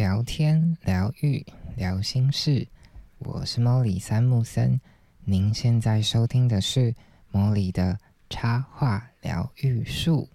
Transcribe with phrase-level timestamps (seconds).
[0.00, 1.44] 聊天、疗愈、
[1.76, 2.66] 聊心事，
[3.18, 4.80] 我是莫里三木森。
[5.26, 6.94] 您现在收听的是
[7.30, 7.98] 莫里的
[8.30, 10.26] 插画疗愈术。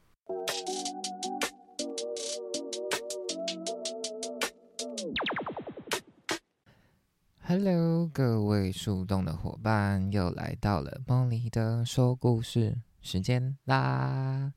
[7.39, 14.53] Hello，各位树洞的伙伴，又来到了莫里的说故事时间啦！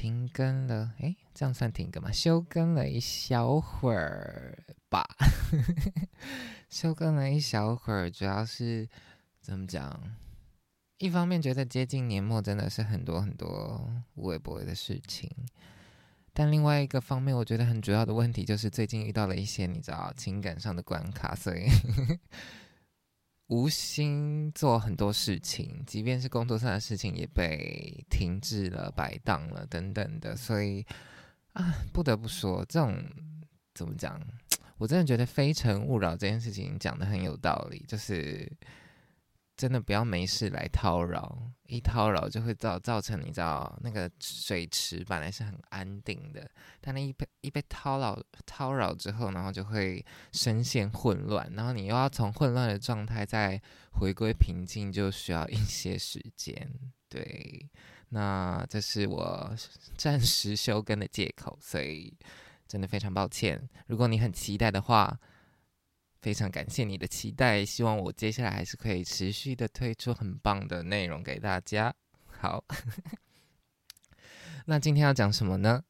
[0.00, 2.10] 停更了，诶，这样算停更吗？
[2.10, 4.56] 休更了一小会儿
[4.88, 5.06] 吧，
[6.70, 8.88] 休更了一小会儿，主要是
[9.42, 10.00] 怎么讲？
[10.96, 15.30] 一方面觉得接近年末真的是很多很多无微不微的事情，
[16.32, 21.68] 但另外一个方面，我觉得很主要的问题就是最近遇到了一些你知道情感上的关卡，所以。
[23.50, 30.86] 无心做很多事情，即便是工作上的事情也被停滞了、摆荡了等等的，所以
[31.52, 32.96] 啊，不得不说，这种
[33.74, 34.20] 怎么讲，
[34.78, 38.50] 我真的觉得“非诚勿扰”这件事情讲的很有道理，就是。
[39.60, 53.60] 真的不要没事来叨扰，一叨扰就会造造成你知道那个水池本来是很安定的，但那一被一被叨扰叨扰之后，然后就会深陷混乱，然后你又要从混乱的状态再
[53.92, 56.66] 回归平静，就需要一些时间。
[57.10, 57.68] 对，
[58.08, 59.54] 那这是我
[59.94, 62.16] 暂时休更的借口，所以
[62.66, 63.68] 真的非常抱歉。
[63.88, 65.20] 如果你很期待的话。
[66.20, 71.94] 非常感谢你的期待，希望我接下来还是可以持续的推出很棒的内容给大家。
[72.26, 72.62] 好，
[74.66, 75.82] 那今天要讲什么呢？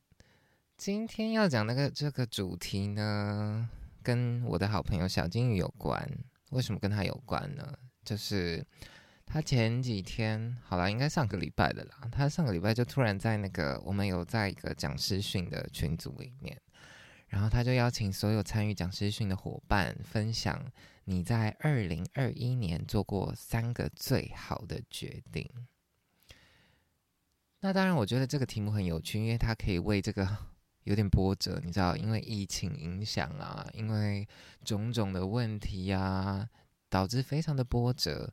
[0.77, 3.69] 今天要讲那个这个主题呢，
[4.03, 6.08] 跟我的好朋友小金鱼有关。
[6.51, 7.77] 为什么跟他有关呢？
[8.05, 8.64] 就是
[9.27, 12.08] 他前几天，好了，应该上个礼拜的啦。
[12.11, 16.56] 他上个礼拜就突然在那个我们有在一个讲师训的群组里面。
[17.31, 20.61] 然后他就邀请所有参与讲师训的伙伴分享
[21.05, 25.48] 你在二零二一年做过三个最好的决定。
[27.61, 30.27] 那当然，我觉得这个题目很有趣，因为它可以为这个
[30.85, 34.27] 有点波折，你知道，因为疫情影响啊，因为
[34.64, 36.48] 种种的问题啊，
[36.89, 38.33] 导致非常的波折。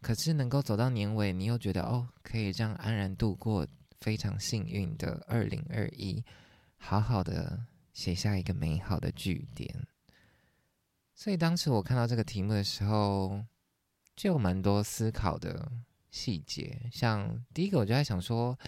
[0.00, 3.66] 可是能够走到年尾，你又觉得哦，可以这样安然度过
[4.00, 6.24] 非常幸运的二零二一，
[6.78, 7.66] 好好的。
[8.00, 9.86] 写下一个美好的句点。
[11.14, 13.44] 所以当时我看到这个题目的时候，
[14.16, 15.70] 就有蛮多思考的
[16.10, 16.88] 细节。
[16.90, 18.58] 像第一个，我就在想说，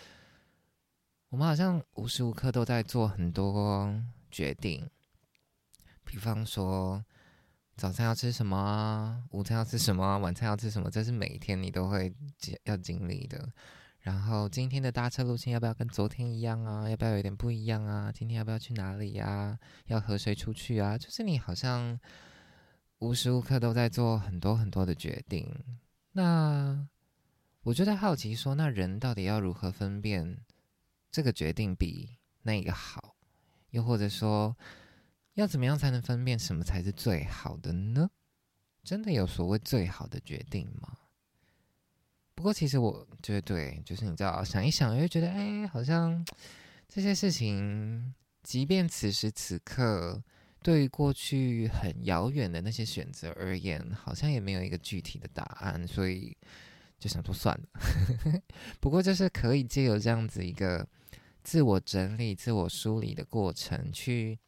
[1.30, 3.98] 我们好像无时无刻都在做很多
[4.30, 4.86] 决定，
[6.04, 7.02] 比方说
[7.74, 12.14] 早餐要吃什么，午餐要吃什么，晚餐要吃什么，这是每一天你都会
[12.64, 13.50] 要经历的。
[14.02, 16.90] 然后今天的搭车路线要不要跟昨天一样啊？
[16.90, 18.10] 要不要有点不一样啊？
[18.12, 19.56] 今天要不要去哪里呀？
[19.86, 20.98] 要和谁出去啊？
[20.98, 21.98] 就是你好像
[22.98, 25.48] 无时无刻都在做很多很多的决定。
[26.12, 26.86] 那
[27.62, 30.38] 我就在好奇说，那人到底要如何分辨
[31.10, 33.14] 这个决定比那个好？
[33.70, 34.56] 又或者说，
[35.34, 38.10] 要怎么样才能分辨什么才是最好的呢？
[38.82, 40.98] 真的有所谓最好的决定吗？
[42.34, 46.24] 不过，其实我觉得对，就是你知道，想一想，又觉得，哎，好像
[46.88, 50.22] 这些事情，即便此时此刻，
[50.62, 56.36] 对于过去很遥远的那些选择而言，好像也没有一个具体的答案，所以
[56.98, 58.42] 就想说算了。
[58.80, 60.88] 不过，就是可以借由这样子一个
[61.42, 64.38] 自我整理、自我梳理的过程，去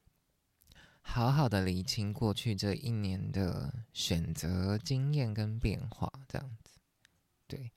[1.03, 6.74] 好好的理清过去这一年的选择经验跟变化，这样子，
[7.47, 7.71] 对。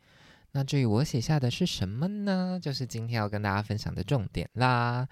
[0.51, 2.59] 那至于我写下的是什么呢？
[2.59, 5.07] 就是今天要跟大家分享的重点啦。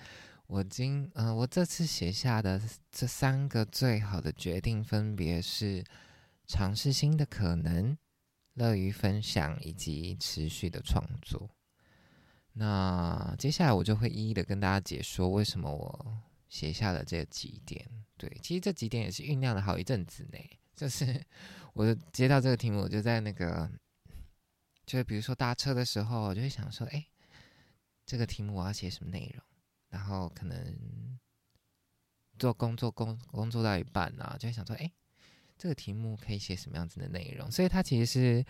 [0.47, 2.59] 我今嗯，我这次写下的
[2.91, 5.83] 这三个最好的决定，分别是
[6.47, 7.95] 尝试新的可能、
[8.53, 11.49] 乐于分享以及持续的创作。
[12.53, 16.17] 那接下来我就会一一的跟大家解说为什么我
[16.47, 17.85] 写下了这几点。
[18.17, 20.39] 对，其实这几点也是酝酿了好一阵子呢。
[20.75, 21.21] 就是
[21.73, 23.69] 我接到这个题目，我就在那个。
[24.85, 27.07] 就比如说搭车的时候，我就会想说，哎，
[28.05, 29.43] 这个题目我要写什么内容？
[29.89, 31.19] 然后可能
[32.37, 34.91] 做工作工工作到一半啊，就会想说，哎，
[35.57, 37.49] 这个题目可以写什么样子的内容？
[37.51, 38.45] 所以它其实是，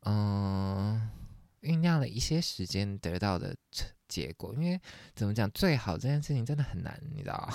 [0.00, 1.10] 嗯，
[1.60, 3.56] 酝酿了一些时间得到的
[4.08, 4.52] 结果。
[4.54, 4.80] 因为
[5.14, 7.48] 怎么讲，最好这件事情真的很难，你知道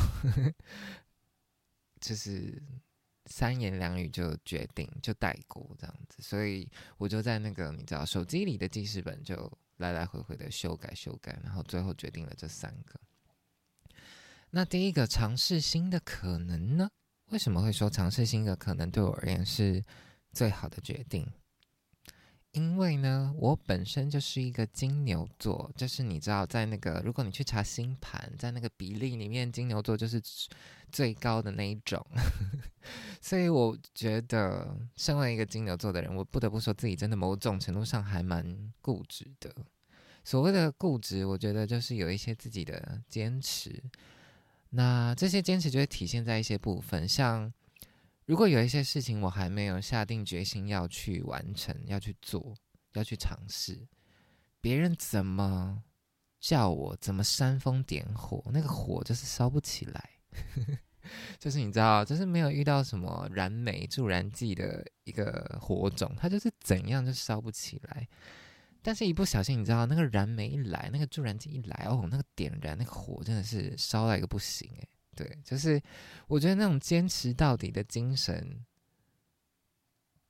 [1.99, 2.63] 就是。
[3.25, 12.99] 三言两语就决定就带过这样子，所以我就在那个你知道手机里的记事本就来来回回的修改修改，然后最后决定了这三个。
[14.49, 16.89] 那第一个尝试新的可能呢？
[17.31, 19.83] 为什么会说尝试新的可能对我而言是
[20.33, 21.25] 最好的决定？
[22.53, 30.21] 因为呢，我本身就是一个金牛座，就是你知道，在那个如果你去查星盘，在那个比例里面，金牛座就是
[30.91, 32.05] 最高的那一种。
[33.19, 39.53] 所以我觉得，身为一个金牛座的人，我不得不说自己真的某种程度上还蛮固执的。
[40.23, 43.83] 所谓的固执，我觉得就是有一些自己的坚持。
[44.69, 47.51] 那这些坚持就会体现在一些部分，像。
[48.25, 52.55] 如果有一些事情我还没有下定决心要去完成、要去做、
[52.93, 53.87] 要去尝试，
[54.61, 55.83] 别人怎么
[56.39, 60.09] 叫我，怎么煽风点火，那个火就是烧不起来。
[61.37, 68.07] 就是你知道，就是没有遇到什么燃煤助燃剂的一个火种，它就是怎样就烧不起来。
[68.81, 74.89] 但是，一不小心，你知道，那个燃煤一来，那个助燃剂一来，哦，那个点燃那个火真的是烧到一个不行诶。
[75.15, 75.81] 对，就是
[76.27, 78.65] 我觉得那种坚持到底的精神，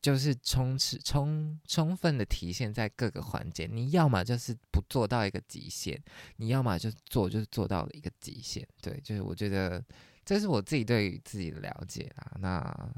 [0.02, 3.66] 就是充斥、充充分的体现在各个环节。
[3.66, 6.02] 你要么就是不做到一个极限，
[6.36, 8.68] 你要么就做，就是做到了一个极限。
[8.82, 9.84] 对，就是我觉得
[10.26, 12.36] 这是我自己对于自己的了解啊。
[12.40, 12.94] 那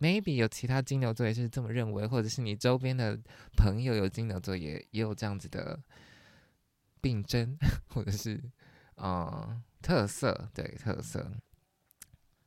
[0.00, 3.16] maybe 有其他金牛座也是这么认为，或者是你周边的
[3.56, 5.80] 朋友有金牛座也也有这样子的
[7.00, 7.56] 病症，
[7.88, 8.42] 或者是
[8.96, 9.62] 嗯。
[9.82, 11.30] 特色对特色，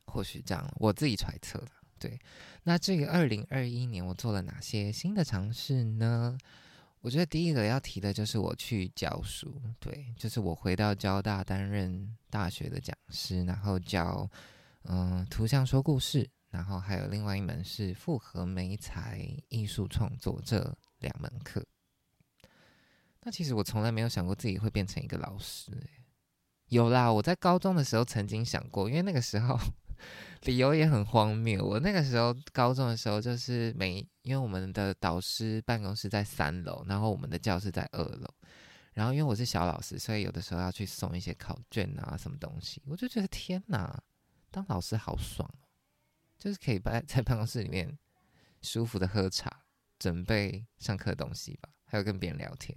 [0.06, 1.70] 或许这样，我自己揣测的。
[1.98, 2.18] 对，
[2.64, 6.36] 那这个二零二一年我做了哪些新的尝试呢？
[7.00, 14.28] 我觉得第一个要提的就是我去教书，对，就是我回到交大担任大学的讲师，然后教
[14.84, 21.64] 嗯图像说故事，然后还有另外一门是复合美彩艺术创作这两门课。
[23.20, 25.72] 那其实我从来没有想过自己会变成一个老师，
[26.68, 29.58] 有啦，我在高中的时候曾经想过，因为那个时候
[30.42, 31.64] 理由也很荒谬。
[31.64, 38.28] 我那个时候高中的时候，就是每因为我们的导师办公室在三楼，然后我们的教室在二楼，
[38.92, 44.02] 然后因为我是小老师，所以有的时候要去送一些考卷啊什么东西，我就觉得天哪，
[44.50, 45.48] 当老师好爽，
[46.38, 47.96] 就是可以在在办公室里面
[48.62, 49.64] 舒服的喝茶，
[49.98, 52.76] 准备上课的东西吧，还有跟别人聊天。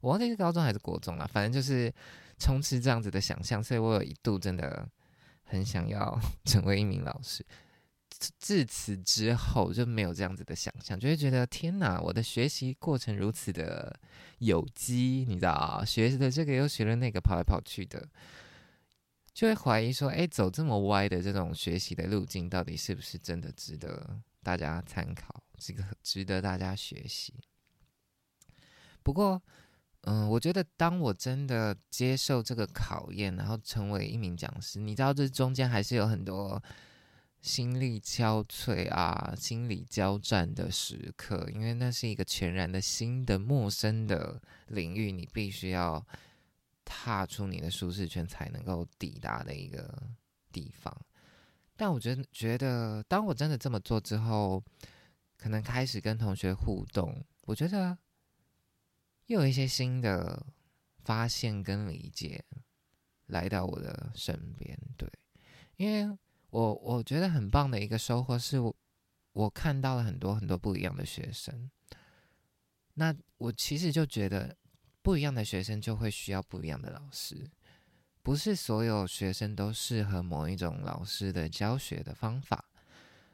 [0.00, 1.92] 我忘记是高中还是国中了，反正就是
[2.40, 4.88] 充斥这样子的想象，所以我有一度真的
[5.44, 7.46] 很想要 成为一名老师。
[8.38, 13.98] 自此之后就没有这样子的想象，就会觉得天哪，我的学习过程如此的
[14.38, 18.08] 有机，你知道学的这个又学了那个，跑来跑去的，
[19.32, 27.34] 就会怀疑说，哎，走这么歪的这种学习的路径，到底是不是真的值得大家参考，这个值得大家学习？
[29.02, 29.40] 不过。
[30.04, 36.62] 嗯，我觉得当我真的接受这个考验，然后成为一名讲师，你知道这中间还是有很多
[37.42, 46.02] 心力交瘁啊、心理交战的时刻，因为那是一个全然的新的、陌生的领域，你必须要
[46.82, 50.02] 踏出你的舒适圈才能够抵达的一个
[50.50, 50.96] 地方。
[51.76, 54.62] 但我觉得，觉得当我真的这么做之后，
[55.36, 57.98] 可能开始跟同学互动，我觉得。
[59.30, 60.44] 又有一些新的
[61.04, 62.44] 发现跟理解
[63.26, 65.08] 来到我的身边，对，
[65.76, 66.18] 因为
[66.50, 68.74] 我我觉得很棒的一个收获是我
[69.32, 71.70] 我看到了很多很多不一样的学生，
[72.94, 74.56] 那我其实就觉得
[75.00, 77.48] 不一样的学生就会需要不一样的老师，
[78.24, 82.64] 不是所有学生都适合某一种老师的教学的方法，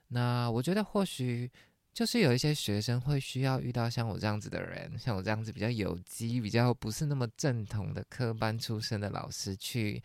[0.08, 1.50] 那我觉得或许。
[1.96, 10.02] 就是有一些学生会需要遇到像我这样子的人，像我这样子比较有机、比较不是那么正统的科班出身的老师，去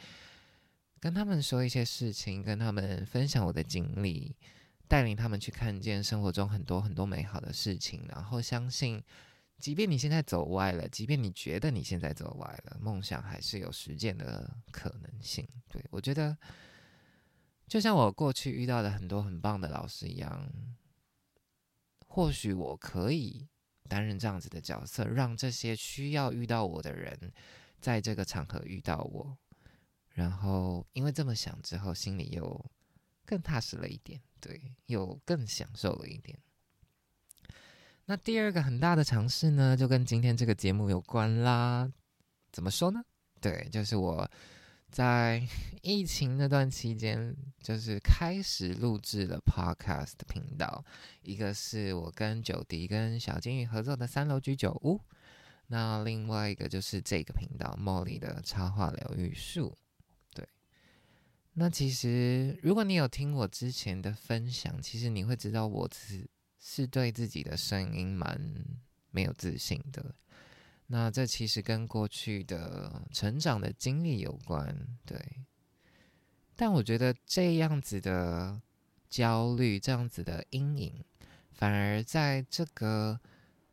[1.02, 4.34] 跟他们说一些事情，跟他们分享我的经历，
[4.88, 9.04] 带领他们去看见生活中很多很多美好的事情，然后相信，
[9.60, 15.46] 即便你现在走歪了，即便你觉得你现在走歪了，梦想还是有实践的可能性。
[15.70, 16.38] 对我觉得，
[17.68, 20.50] 就像我过去遇到的很多很棒的老师一样。
[22.14, 23.48] 或许我可以
[23.88, 27.18] 担任这样子的角色，让这些需要遇到我的人，
[27.80, 29.38] 在这个场合遇到我，
[30.10, 32.66] 然后因为这么想之后，心里又
[33.26, 36.38] 更踏实了一点，对，又更享受了一点。
[38.04, 41.90] 那第二个很大的尝试呢，就跟今天这个节目有关啦。
[42.52, 43.02] 怎么说呢？
[43.40, 44.30] 对，就是我。
[44.92, 45.42] 在
[45.82, 50.84] 疫情那段期间，就是开始录制了 Podcast 频道。
[51.24, 55.00] 一个是我跟九迪跟小金鱼合作的三楼居酒屋，
[55.68, 59.76] 那另外一个就是这个频道茉莉的插画疗愈术。
[60.36, 60.48] 对，
[61.54, 66.30] 那其实，如果你有听我之前的分享，其实你会知道我是
[66.60, 68.40] 是对自己的声音蛮
[69.10, 70.14] 没有自信的。
[70.92, 75.18] 那这其实跟过去的成长的经历有关，对。
[76.56, 78.62] 但我觉得这样子的
[79.10, 81.04] 焦虑，这样子的阴影，
[81.54, 83.20] 反而在这个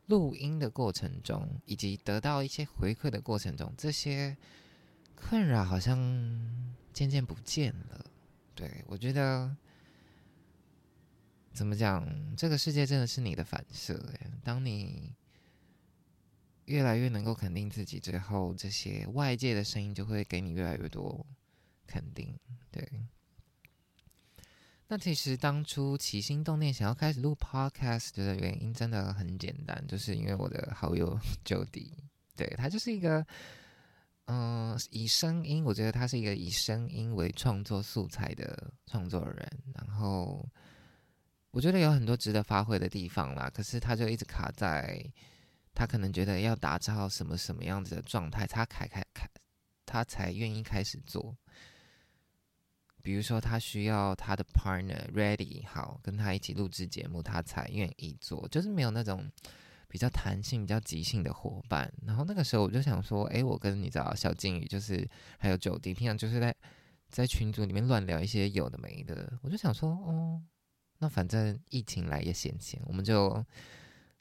[0.07, 4.37] 录音的过程中，以及得到一些回馈的过程中，这些
[5.15, 6.77] 困扰好像。
[6.91, 8.05] 渐渐不见了，
[8.55, 9.55] 对我觉得
[11.53, 12.35] 怎么讲？
[12.35, 14.29] 这个世界真的是你的反射哎。
[14.43, 15.13] 当你
[16.69, 21.25] 越来越能够肯定自己之后，这些外界的声音就会给你越来越多
[21.85, 22.33] 肯定。
[22.71, 22.87] 对。
[24.87, 31.91] 那其实当初起心动念想要开始录 podcast 的原因真的很简单，就是因为我的好友 九迪，
[32.35, 33.25] 对他就是一个。
[34.31, 39.51] 嗯，以声音，我觉得他是一个以声音为创作素材的创作人。
[39.73, 40.47] 然后，
[41.49, 43.49] 我觉得有很多值得发挥的地方啦。
[43.51, 45.03] 可是，他就一直卡在，
[45.79, 49.25] 他可能觉得要打造什么什么样子的状态，他开开开，
[49.85, 51.33] 他才愿意开始做。
[53.01, 58.45] 比如说，他需要他的 partner ready 好，跟他一起录制节目，他才愿意做。
[58.49, 59.31] 就是没有那种。
[59.91, 65.09] 比较弹性、比较即兴的伙伴，然后那个时候我就想说，哎，我跟你知道小金鱼，就是
[65.39, 66.55] 还有九弟，平常就是在
[67.07, 70.39] 在群组里面乱聊一些有的没的，我就想说，哦，
[70.99, 73.43] 那反正疫情来也闲闲，我们就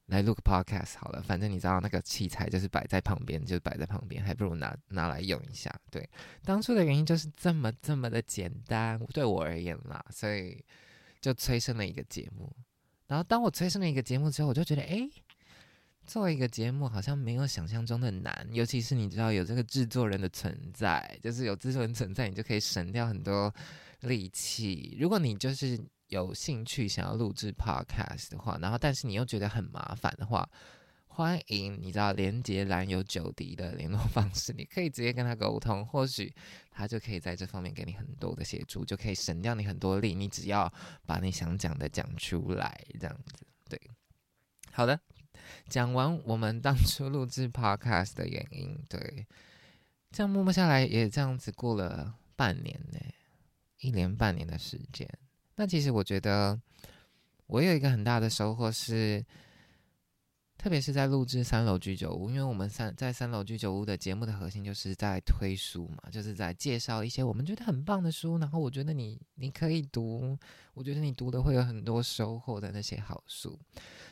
[0.08, 1.22] 来录个 podcast 好了。
[1.22, 5.74] 反正你知道那个器材就是摆在旁边，就摆在旁边，还不如拿拿来用一下。
[5.90, 6.06] 对，
[6.44, 10.62] 当初的原因就是这么这么的简单，对我而言啦，所以
[11.20, 12.54] 就催生了一个节目。
[13.06, 15.08] 然后当我催生了一个节目之后，我就觉得，哎。
[16.06, 23.54] 做一个节目好像没有想象中的难，尤其是你知道有这个制作人的存在，就是有制作人存在，你就可以省掉很多
[24.00, 24.96] 力气。
[24.98, 30.48] 如果你就是有兴趣想要录制 podcast 的话，然后但是你又觉得很麻烦的话，
[31.06, 36.34] 欢迎你知道连接栏有九迪的联络方式，你可以直接跟他沟通，或许
[36.70, 40.14] 他就可以在这方面给你很多的协助，就可以省掉你很多力。
[40.14, 40.72] 你只要
[41.06, 43.80] 把你想讲的讲出来，这样子对，
[44.72, 44.98] 好的。
[45.68, 49.26] 讲完我们当初录制 podcast 的原因，对，
[50.10, 52.98] 这样默默下来也这样子过了半年呢，
[53.80, 55.08] 一年半年的时间。
[55.58, 56.56] 那其实我觉得
[57.48, 59.24] 我有一个很大的收获是，
[60.56, 70.38] 特别是在录制三楼居酒屋，因为我们三在三楼居酒屋的节目的核心就是在推书嘛，就是在介绍一些我们觉得很棒的书，然后我觉得你你可以读，
[70.74, 73.58] 我觉得你读的会有很多收获的那些好书。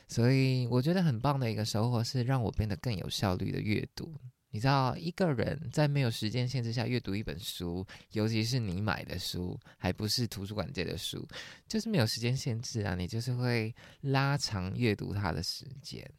[0.08, 4.12] 所以我觉得很棒的一个收获是让我变得更有效率的阅读。
[4.56, 11.28] 你知道，一个人在没有时间限制下阅读一本书，尤其是你买的书，还不是图书馆借的书，
[11.68, 16.10] 就是没有时间限制啊，你就是会拉长阅读它的时间。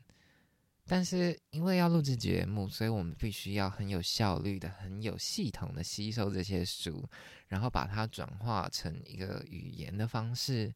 [0.86, 7.10] 但是因为要录制节目，所以我们必须要很有效率的、很有系统的吸收这些书，
[7.48, 10.72] 然后把它转化成一个语言的方式，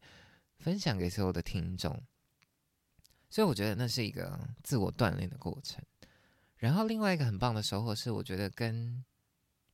[0.57, 2.01] 分享给所有的听众。
[3.29, 5.79] 所以我觉得那是一个自我锻炼的过程，
[6.61, 9.03] 然后另外一个很棒的收获是，我觉得跟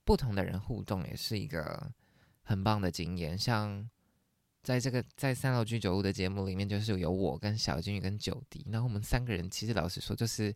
[0.06, 1.92] 不同的人互动也是一个
[2.44, 3.38] 很棒的经验。
[3.38, 3.90] 像
[4.64, 10.56] 在这个在三楼居酒屋的节目里面，就是有我跟小金鱼跟九迪，然后我们三个人其实老实说，就是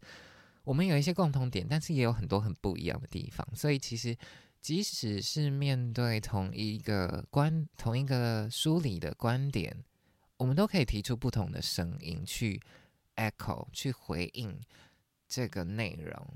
[0.64, 3.46] 我们有一些共同点，但是也有很多很不一样的地方。
[3.54, 4.18] 所以其实
[4.62, 9.84] 即使是面对同一个观同一个梳理的观点，
[10.38, 12.62] 我们都可以提出不同的声音去。
[13.18, 14.58] echo 去回应
[15.32, 16.28] 这个内容，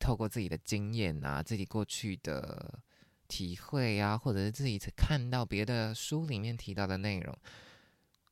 [0.00, 2.82] 透过自己的经验啊，自己过去的
[3.28, 7.38] 体会啊，或者是自己看到别的书里面提到的内容，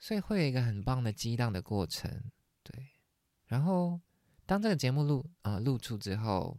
[0.01, 2.11] 所以会有一个很棒的激荡的过程。
[2.65, 2.89] 对，
[3.47, 4.01] 然后
[4.47, 6.59] 当这个节目录啊录出之后，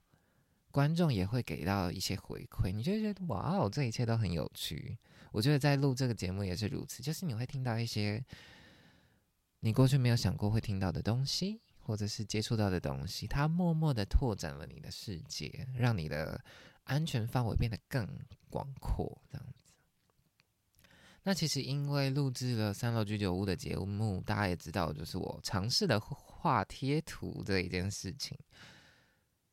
[0.71, 4.97] 观众也会给到一些回馈，你就觉得哇哦，这一切都很有趣。
[5.33, 8.23] 我觉得在录这个节目也是如此，就是你会听到一些。
[9.63, 16.39] 你过去没有想过会听到的东西，或者是接触到的东西，它默默的拓展了你的世界，让你的
[16.83, 18.07] 安全范围变得更
[18.49, 19.21] 广阔。
[19.29, 19.73] 这样子。
[21.23, 28.37] 那其实因为录制了三楼居酒屋的节目，大家也知道，就是我尝试的画贴图这一件事情。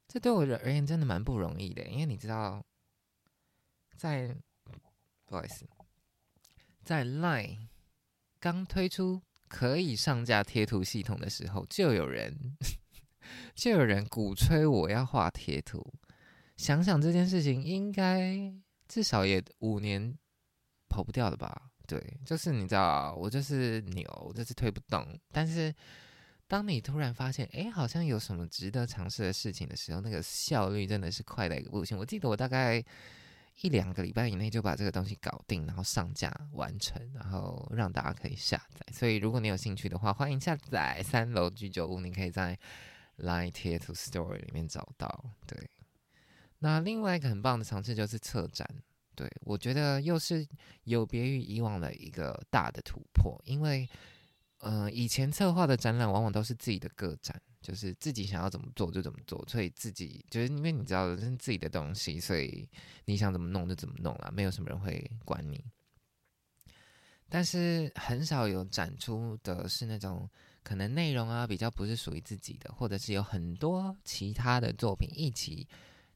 [0.06, 2.64] 这对我而言真的蛮不容易的，因为你知道，
[3.96, 4.34] 在
[5.26, 5.68] 不好意思，
[6.84, 7.68] 在 Line
[8.38, 9.22] 刚推出。
[9.48, 12.56] 可以上架贴图系统的时候，就有人
[13.54, 15.84] 就有人鼓吹我要画贴图。
[16.56, 18.52] 想想这件事情，应该
[18.86, 20.16] 至少也五年
[20.88, 21.70] 跑不掉的吧？
[21.86, 25.06] 对，就是你知道，我就是牛，就是推不动。
[25.32, 25.74] 但是
[26.46, 31.96] 当你突然发现，哎，好像有什么值得尝试的事情的时候，那个效率真的是快的一个不行。
[31.96, 32.84] 我记得我大概
[33.60, 38.86] 一两个礼拜以内就把这个东西搞定，然后上架完成，然后让大家可以下载。
[38.92, 42.56] 所以如果你有兴趣的话，欢迎下载三楼居酒屋，你可以在
[43.18, 45.32] Line 贴图 Story 里面找到。
[45.46, 45.70] 对，
[46.60, 48.68] 那另外一个很棒的尝试就是策展。
[49.16, 50.46] 对，我觉得又是
[50.84, 53.88] 有别于以往的一个大的突破，因为，
[54.60, 62.68] 呃，以前策划的展览往往都是自己的个展，就是自己想要怎么做就怎么做，所以自己就是因为你知道这是自己的东西，所以
[63.04, 65.64] 你想怎么弄就怎么弄了，没有什么人会管你。
[67.28, 70.28] 但是很少有展出的是那种
[70.62, 75.66] 可能内容啊比较不是属于自己的，或者是有很多其他的作品一起。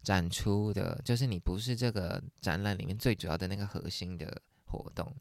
[0.02, 5.14] 展出的，就是你不是这个展览里面最主要的那个核心的活动，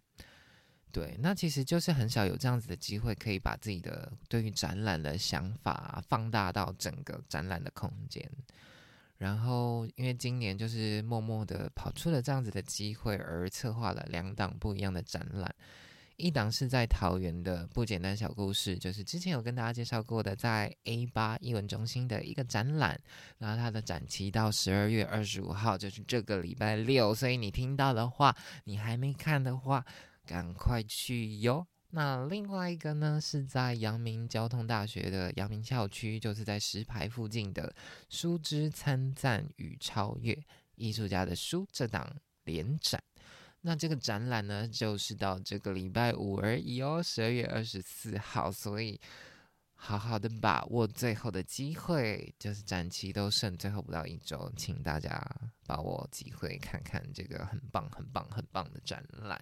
[0.92, 8.30] 对，那其实就是很少有这样子的机会，可以把自己的对于展览的想法放大到整个展览的空间。
[9.18, 15.54] 然后，因为今年就是默默的跑出了这样子的机会，而策划了两档不一样的展览。
[16.18, 23.00] 一档是在桃园的不简单小故事，就是之前有跟大家介绍过的，在 A 八艺文中心的一个展览，
[23.40, 29.84] 然后它的展期到十二月二十五号，就是这个礼拜六，所以你听到的话，你还没看的话，
[30.26, 31.66] 赶快去哟。
[31.94, 37.76] 那另外一个呢，是在阳明交通大学的阳明校区，就是在石牌附近的
[38.10, 40.38] 书之参赞与超越
[40.76, 43.04] 艺术家的书这档联展。
[43.60, 48.98] 那这个展览呢，就是到这个礼拜五而已哦，十二月二十四号，所以
[49.76, 55.22] 好好的把握最后的机会，就是展期都剩最后不到一周，请大家
[55.68, 59.40] 把握机会看看这个很棒、很棒、很棒的展览。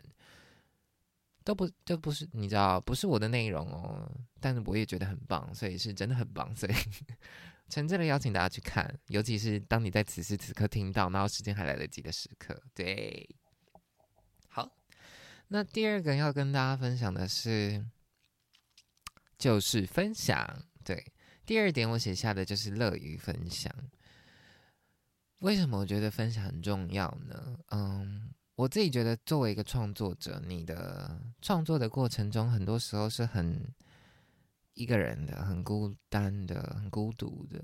[1.50, 4.08] 都不都不是你知道，不是我的内容哦，
[4.40, 6.74] 但是我也觉得很棒，所以是真的很棒，所以
[7.70, 13.28] 诚挚的邀请大家去看，尤其是当你在此时此刻听到，然后时间还来得及的时刻，对。
[14.48, 14.72] 好
[15.48, 17.84] 那第二个要跟大家分享的是，
[19.36, 20.64] 就是分享。
[20.84, 21.04] 对，
[21.48, 23.74] 第二点我写下的就是乐于分享。
[25.40, 27.58] 为什么我觉得分享很重要呢？
[27.72, 33.74] 嗯，我自己觉得作为一个创作者，你的创作的过程中，很多时候是很
[34.74, 37.64] 一个人的、很孤单的、很孤独的。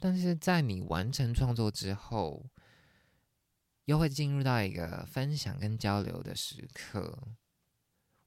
[0.00, 2.44] 但是在你完成创作之后，
[3.84, 7.16] 又会进入到一个分享跟交流的时刻。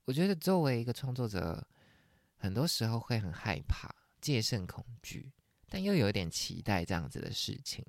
[0.05, 1.67] 我觉得作为一个创作者，
[2.37, 5.33] 很多时候会很害怕、戒慎恐惧，
[5.67, 7.85] 但又有点期待这样子的事情，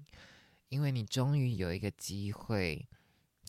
[0.68, 2.88] 因为你终于有一个机会，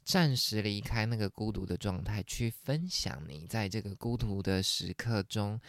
[0.05, 5.59] 暂时离开那个孤独的状态，去分享你在这个孤独的时刻中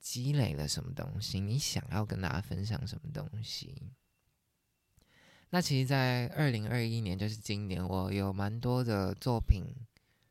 [0.00, 3.92] 积累了什么东西，你想要跟大家分享什么东西。
[5.50, 9.62] 那其实，在二零二一年，就是今年，我有蛮多的作品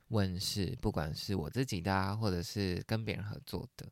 [0.08, 3.88] 问世，不管是我自己的，啊，或者是跟别人合作的。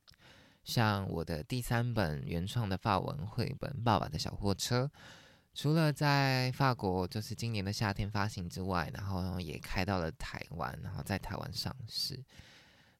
[0.63, 4.85] 像我的第三本原创的法文绘本《爸爸的小货车》，
[5.53, 12.23] 除了在法国就是今年的夏天发行之外，然后也开到了台湾，然后在台湾上市。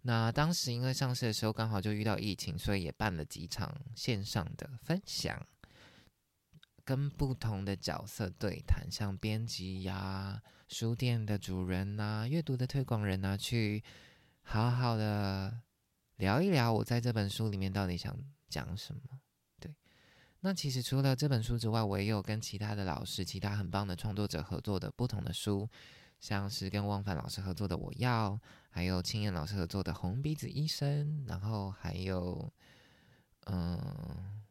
[0.03, 5.45] 那当时因为上市的时候刚好就遇到疫情，所以也办了几场线上的分享。
[6.85, 13.81] 跟不同的角色对谈，像编辑呀、书店的主人呐、阅读的推广人呐，去
[14.41, 15.61] 好好的
[16.17, 18.13] 聊一聊我在这本书里面到底想
[18.49, 19.01] 讲什么。
[20.43, 25.69] 那其实除了这本书之外，我也有跟其他的老师、其他很棒的创作者合作的不同的书，
[26.19, 28.32] 像是跟汪凡老师合作的《我要》，
[28.69, 32.51] 还有青燕老师合作的《红鼻子医生》，然后还有
[33.45, 34.41] 嗯。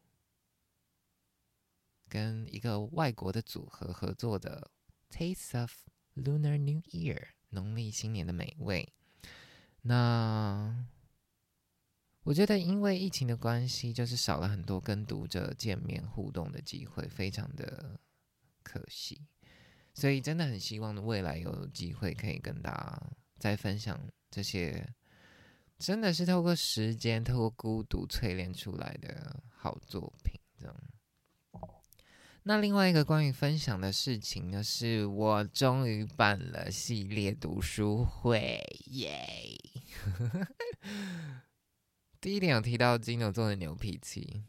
[2.09, 4.69] 跟一个外国的组合合作的
[5.17, 5.71] 《Taste of
[6.15, 7.15] Lunar New Year》
[7.49, 8.87] 农历新年的美味。
[9.81, 10.85] 那
[12.23, 17.99] 我觉得，因为疫情的关系，就是少了很多跟读者见面互动的机会，非常的
[18.63, 19.27] 可惜。
[19.93, 23.03] 所以，真的很希望未来有机会可以跟大家
[23.37, 23.99] 再分享
[24.31, 24.87] 这些，
[25.77, 30.75] 真的是透过时间、透过孤独淬炼出来的好作品，这样。
[32.45, 39.27] 那另外一个关于分享的事情呢，是我终于办了系列读书会，耶！
[42.23, 44.41] 第一点有提到金牛座的牛脾气，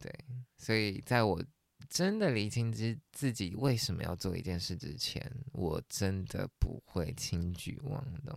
[0.00, 0.12] 对，
[0.58, 1.40] 所以在我
[1.88, 8.36] 真的理清自自己为什么要做一件事之前，我真的不会轻举妄动。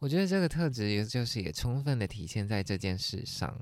[0.00, 3.56] 我觉得这个特质也就是也充分的体现在这件事上。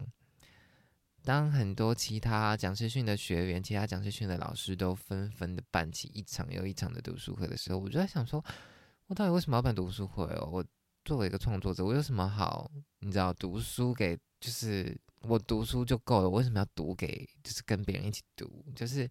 [1.22, 8.42] 当很多其他讲师训的学员、其他讲师训的老师都纷纷的办起一场又一场的读书会的时候，我就在想说，
[9.08, 10.48] 我到底为什么要办读书会哦？
[10.50, 10.64] 我
[11.04, 12.70] 作为一个创作者，我有什么好？
[13.00, 18.64] 你知道，读书给就是我读书就够了，为什么要读给就是跟别人一起读？
[18.74, 19.09] 就是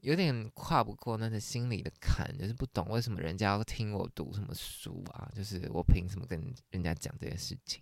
[0.00, 5.30] 有点跨不过那个心里的坎，就是不懂为什么人家要听我读什么书啊？
[5.34, 7.80] 就是我凭什么跟人家讲这件事情？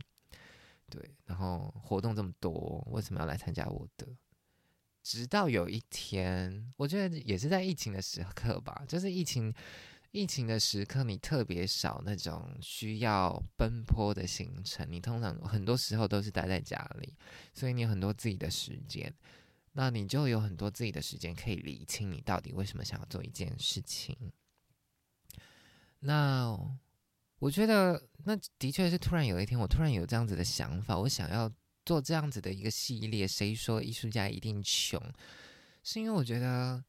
[0.89, 4.07] 对，然后活动这么多，为什么要来参加我的？
[5.03, 9.53] 直到有一天，我觉得也是在疫情的时刻吧，就是疫情
[10.13, 17.13] 疫情的时刻，你特别少那种需要奔波的行程，你通常很多时候都是待在家里，
[17.53, 19.13] 所以你有很多自己的时间，
[19.73, 24.17] 那你就有很多自己的时间可以理清你到底为什么想要做一件事情。
[25.99, 26.57] 那。
[27.43, 31.51] 我觉得那的确是突然有一天，我突然有这样子的想法，我想要
[31.85, 33.27] 做这样子的一个系列。
[33.27, 35.03] 谁说艺术家一定穷？
[35.83, 36.81] 是因为我觉得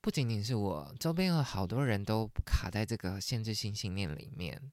[0.00, 4.70] 不仅仅是我，周边有好多人都卡在这个限制性信念里面。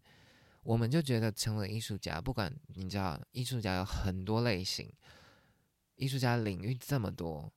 [0.63, 4.91] 我们就觉得成为艺术家，不管你知道，艺术家有很多类型，
[5.95, 7.51] 艺术家领域这么多，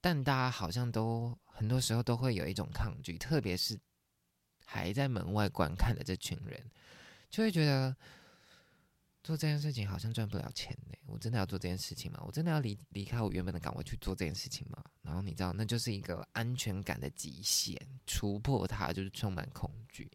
[0.00, 3.78] 但大家好像都很多时候都会有一种抗拒，特别是。
[4.66, 6.58] 还在门外观看的这群人，
[7.28, 7.94] 就会觉得
[9.24, 10.96] 做这件事情好像赚不了钱呢。
[11.06, 12.22] 我真的要做这件事情吗？
[12.26, 14.84] 我真的要离离开我原本的岗位去做这件事情吗？
[15.00, 17.74] 然后你知道，那就是一个安全感的极限，
[18.06, 20.10] 突破它就是充满恐惧。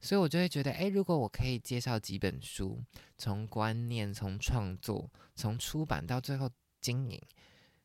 [0.00, 2.82] 所以我就会觉得，哎，如果我可以介绍几本书，
[3.16, 7.22] 从观念、从创作、从出版到最后经营，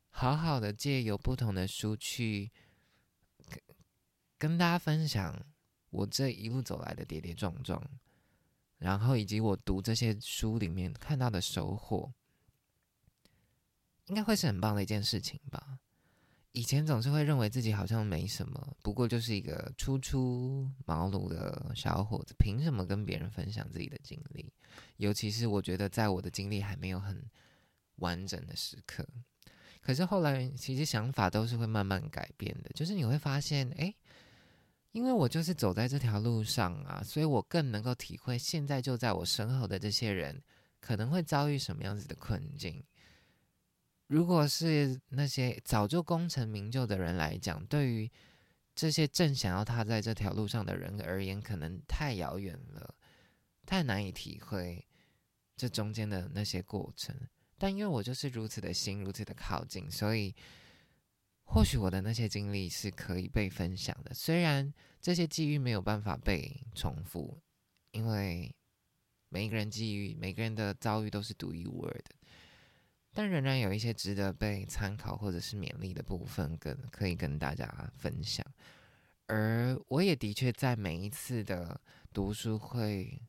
[0.09, 2.51] 好好的借由不同的书去
[4.39, 5.45] 跟大家分享。
[5.89, 7.81] 我这一路走来的跌跌撞撞，
[8.81, 12.11] 然后以及我读这些书里面看到的收获，
[14.07, 15.77] 应该会是很棒的一件事情吧。
[16.51, 24.51] 以前总是会认为自己好像没什么，不过就是一个初出茅庐的小伙子，凭什么跟别人分享自己的经历？
[24.97, 27.23] 尤其是我觉得在我的经历还没有很
[27.97, 29.07] 完整的时刻。
[29.79, 33.93] 可是后来，其实想法都是会慢慢改变的，就是你会发现，哎。
[34.91, 40.43] 因为我就是走在这条路上啊，所以我更能够体会现在就在我身后的这些人
[40.81, 42.83] 可能会遭遇什么样子的困境。
[44.07, 48.11] 如果是那些早就功成名就的人来讲，对于
[48.75, 52.93] 这些正想要踏在这条路上的人而言，可能太遥远了，
[53.65, 54.85] 太难以体会
[55.55, 57.15] 这中间的那些过程。
[57.57, 60.35] 但因为我就是如此的心，如此的靠近，所以。
[61.53, 67.37] 或许我的那些经历是可以被分享的，虽然这些机遇没有办法被重复，
[67.91, 68.55] 因为
[69.27, 72.15] 每一个人机遇、每个人的遭遇都是独一无二的，
[73.13, 78.45] 但仍然有一些值得被参考或者是勉励的部分，跟可以跟大家分享。
[79.27, 81.79] 而我也的确在每一次的
[82.13, 83.21] 读书会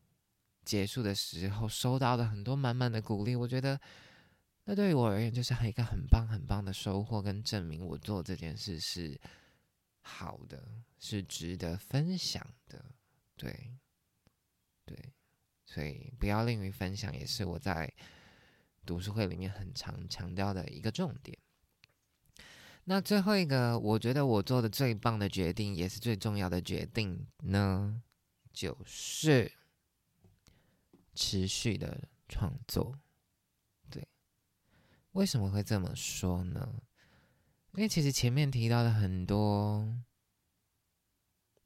[0.65, 3.81] 结束的时候，收到了很多满满的鼓励，我觉得。
[4.65, 9.21] 那对于我而言，就是一个很棒、很棒的收获，跟证明我做这件事是
[10.01, 10.63] 好的，
[10.99, 12.85] 是值得分享的。
[13.37, 13.75] 对，
[14.85, 14.97] 对，
[15.67, 17.93] 所以不要吝于分享，也是我在
[18.87, 21.37] 读书会里面很常强调的一个重点。
[22.85, 28.01] 那最后一个，我觉得我做的最棒的决定，也是最重要的决定呢，
[28.53, 29.53] 就是
[31.15, 32.99] 持续的创作。
[35.13, 36.83] 为什么会这么说呢？
[37.75, 39.87] 因为其实前面提到的很多，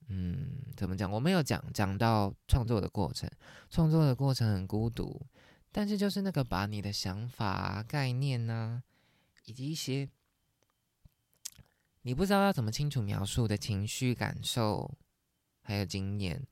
[0.09, 1.11] 嗯，怎么讲？
[1.11, 3.29] 我没有讲讲到创作的过程，
[3.71, 5.27] 创作的过程很孤独，
[5.73, 8.83] 但是就是那个把你的想法、概念呢，
[9.47, 10.09] 以及一些
[12.03, 14.97] 你不知道要怎么清楚描述的情绪、感受，
[15.63, 16.47] 还有经验，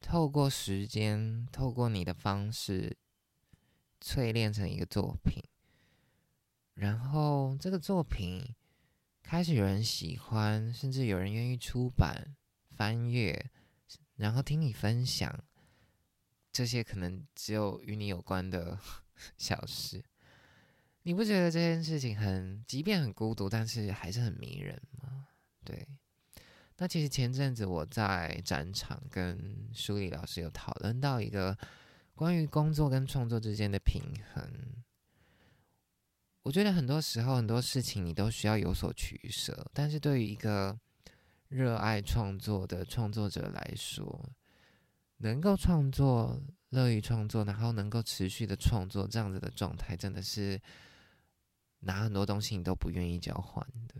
[0.00, 2.96] 透过时间，透过你的方式，
[4.00, 5.42] 淬炼成一个作品。
[6.78, 8.54] 然后这个作品
[9.20, 12.36] 开始有人喜欢，甚至有人愿意出版、
[12.70, 13.50] 翻阅，
[14.14, 15.44] 然后听你分享
[16.52, 18.78] 这些可能只有与你有关的
[19.36, 20.04] 小事。
[21.02, 25.26] 你不觉得这件事情很，即便很孤独，但是还是很迷人吗？
[25.64, 25.84] 对。
[26.76, 31.58] 那其实前阵子我在展场跟舒理老师有讨论到一个
[32.14, 34.00] 关于工作跟创作之间的平
[34.32, 34.48] 衡。
[36.48, 40.74] 我觉得很多时候很多事情你都需要有所取舍，但是对于一个
[41.48, 44.30] 热爱创作的创作者来说，
[45.18, 50.58] 能够创作、乐于创作，然后能够持续的创作，这样子的状态，真的是
[51.80, 53.96] 拿很多东西你都不愿意交换的。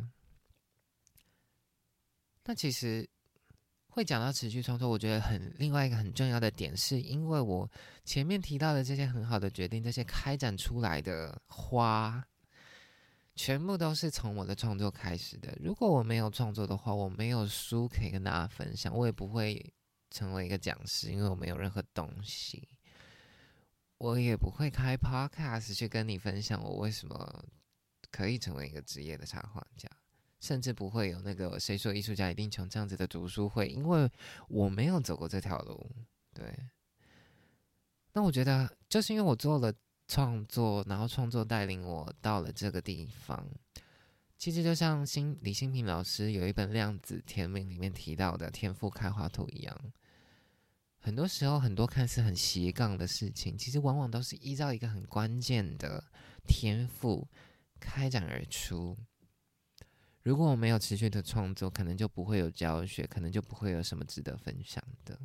[2.44, 3.06] 那其实
[3.88, 7.70] 会讲到持续创作，我觉得很另外一个很重要的点，是因为我
[8.06, 12.26] 前面提到的这些很好的决定，这些开展出来的花，
[13.38, 15.56] 全部都是从我的创作开始的。
[15.62, 19.72] 如果我没有创作的话，我没有书可以跟大家分享，我也不会。
[20.10, 22.66] 成为一个讲师，因为我没有任何东西，
[23.98, 27.44] 我也不会开 podcast 去跟你分享我为什么
[28.10, 29.86] 可以成为一个职业的插画家，
[30.40, 34.10] 甚至不会有那个谁说艺术家一定穷这样子的读书会，因为
[34.48, 35.86] 我没有走过这条路。
[36.32, 36.58] 对，
[38.14, 39.70] 那我觉得就是因为我做了
[40.08, 43.46] 创作，然后创作带领我到了这个地方。
[44.38, 49.92] 其实就像新李新平老师有一本《量子天命》里面提到的天赋开花图一样，
[50.98, 56.04] 很多时候很多看似很斜杠的事情，其实往往都是依照一个很关键的
[56.46, 57.28] 天赋
[57.78, 58.96] 开展而出。
[60.22, 65.18] 如果我没有持续的创作，可能就不会有教学，可能就不会有什么值得分享的。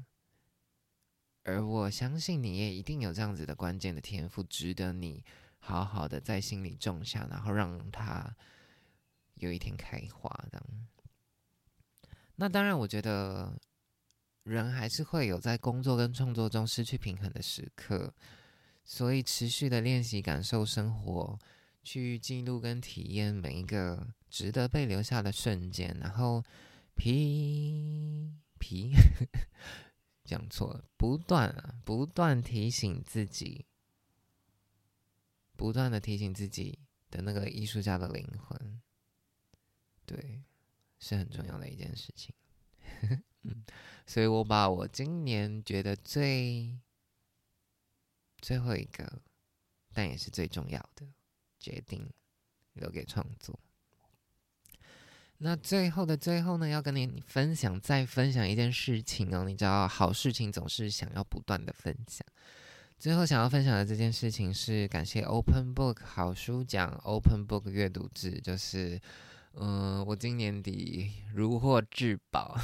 [1.43, 5.23] 而我相信你也一定有这样子的关键的天赋，值得你
[5.59, 8.35] 好好的在心里种下，然后让它。
[9.37, 10.63] 有一天开花的，
[12.35, 13.59] 那当然，我觉得
[14.43, 18.13] 人还是会有在工作跟创作中失去平衡的时刻，
[18.85, 21.37] 所以持续的练习感受生活，
[21.83, 26.41] 去记录跟体验每一个值得被留下的瞬间，然后
[26.95, 28.93] 皮皮
[30.23, 33.65] 讲错了，不断啊，不断提醒自己，
[35.55, 38.81] 不断的提醒自己的那个艺术家的灵魂。
[40.05, 40.43] 对，
[40.99, 42.33] 是很重要的一件事情。
[43.43, 43.65] 嗯，
[44.05, 46.79] 所以我把我今年觉得最
[48.39, 49.21] 最后一个，
[49.93, 51.05] 但也是最重要的
[51.59, 52.09] 决定
[52.73, 53.59] 留给创作。
[55.43, 59.43] 那最后的最后呢，要跟你分享，再分享一件事情哦。
[59.43, 62.25] 你知道，好事情总是想要不断的分享。
[62.97, 68.99] 最后想要分享的这件事情是感谢 Open Book 好书奖 Open Book 阅读制，就是。
[69.55, 72.57] 嗯，我今年底如获至宝，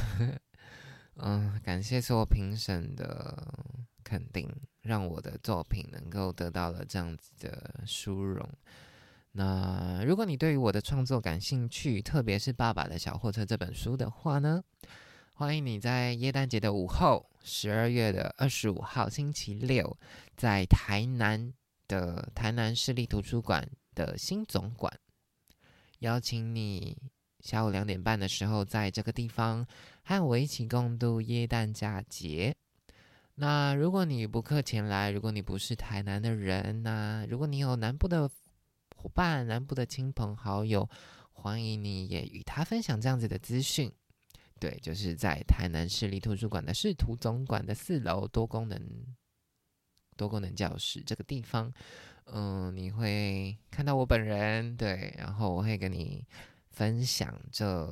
[1.18, 3.48] 嗯，感谢所有评审的
[4.04, 4.50] 肯定，
[4.82, 8.50] 让我的作品能够得到了这样子的殊荣。
[9.40, 14.62] 那如果你对于我的创作感兴趣，特别是《爸爸的小货车》这本书的话呢，
[15.32, 19.98] 欢迎你在耶诞节的午后，十二月的二十五号星期六，
[20.36, 21.54] 在台南
[21.88, 24.92] 的台南市立图书馆的新总馆。
[26.00, 26.98] 邀请你
[27.40, 29.66] 下午两点半的时候，在这个地方
[30.04, 32.54] 和我一起共度耶诞佳节。
[33.36, 38.30] 那如果你不客前来，如果你不是台南的人，那如果你有南部的
[39.02, 40.90] 伙伴、南部的亲朋好友，
[41.32, 43.90] 欢迎你也与他分享这样子的资讯。
[44.60, 48.78] 对，就是在台南市立图书馆的市图总馆的四楼多功能
[50.18, 51.72] 多功能教室这个地方。
[52.26, 56.28] 嗯，你会看到我本人，对，然后我会跟你
[56.72, 57.88] 分享这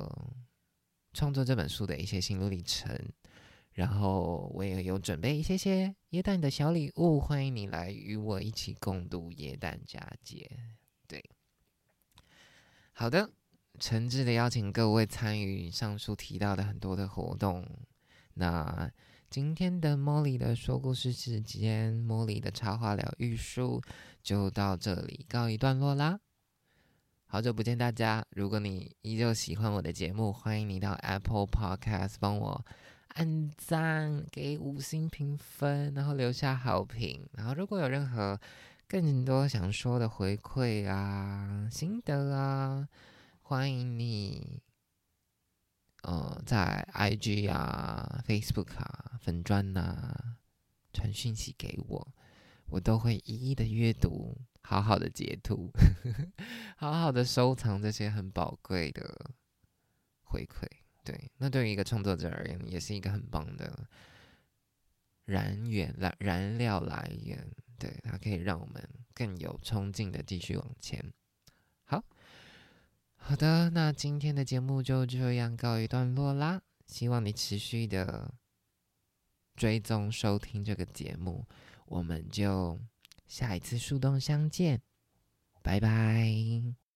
[1.14, 2.94] 创作这本书的一些心路历程，
[3.72, 10.46] 然后我也有准备一些些耶诞的小礼物，欢迎你来与我一起共度耶诞佳节。
[13.00, 13.30] 好的，
[13.78, 17.64] 诚挚的邀请各位参与上述提到的很多的活动，
[18.34, 18.90] 那。
[19.30, 23.80] 今天的茉莉的说故事时间，茉莉的插画疗愈术
[24.20, 26.18] 就到这里告一段落啦。
[27.26, 32.64] 好久不见大家，如果你依旧喜欢我的节目，欢迎你到 Apple Podcast 帮我
[33.10, 37.28] 按赞、给五星评分，然后留下好评。
[37.34, 38.40] 然后如果有任何
[38.88, 42.88] 更多想说的回馈啊、心得啊，
[43.42, 44.62] 欢迎你。
[46.04, 50.38] 呃，在 IG 啊、Facebook 啊、粉砖呐
[50.90, 52.14] 传讯息给我，
[52.70, 55.70] 我都会一一的阅读，好好的截图，
[56.78, 59.32] 好好的收藏这些很宝贵的
[60.22, 60.66] 回馈。
[61.04, 63.86] 对，那对于一个创作者而言，也是一个很棒的
[65.26, 67.46] 燃源、燃燃料来源。
[67.78, 68.82] 对，它可以让我们
[69.14, 71.04] 更有冲劲的继续往前。
[71.84, 72.02] 好。
[73.20, 76.62] 好的，那今天的节目就这样告一段落啦。
[76.86, 78.32] 希望你持续的
[79.54, 81.44] 追踪收听这个节目，
[81.86, 82.80] 我们就
[83.26, 84.80] 下一次树洞相见。
[85.62, 86.87] 拜拜。